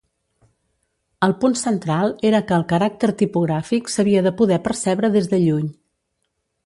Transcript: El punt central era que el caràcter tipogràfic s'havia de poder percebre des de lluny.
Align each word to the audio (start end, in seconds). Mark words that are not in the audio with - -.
El 1.27 1.35
punt 1.43 1.55
central 1.63 2.15
era 2.29 2.41
que 2.51 2.57
el 2.59 2.65
caràcter 2.71 3.11
tipogràfic 3.19 3.93
s'havia 3.97 4.25
de 4.29 4.35
poder 4.41 4.59
percebre 4.71 5.13
des 5.17 5.31
de 5.35 5.43
lluny. 5.47 5.69